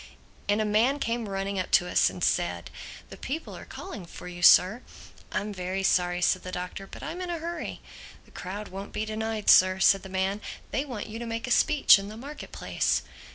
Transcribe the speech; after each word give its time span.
And 0.49 0.59
a 0.59 0.65
man 0.65 0.97
came 0.97 1.29
running 1.29 1.59
up 1.59 1.69
to 1.73 1.87
us 1.87 2.09
and 2.09 2.23
said, 2.23 2.71
"The 3.11 3.17
people 3.17 3.55
are 3.55 3.65
calling 3.65 4.07
for 4.07 4.27
you, 4.27 4.41
Sir." 4.41 4.81
"I'm 5.31 5.53
very 5.53 5.83
sorry," 5.83 6.23
said 6.23 6.41
the 6.41 6.51
Doctor, 6.51 6.87
"but 6.87 7.03
I'm 7.03 7.21
in 7.21 7.29
a 7.29 7.37
hurry." 7.37 7.81
"The 8.25 8.31
crowd 8.31 8.69
won't 8.69 8.93
be 8.93 9.05
denied, 9.05 9.47
Sir," 9.47 9.77
said 9.77 10.01
the 10.01 10.09
man. 10.09 10.41
"They 10.71 10.85
want 10.85 11.05
you 11.05 11.19
to 11.19 11.27
make 11.27 11.45
a 11.45 11.51
speech 11.51 11.99
in 11.99 12.09
the 12.09 12.17
market 12.17 12.51
place." 12.51 13.03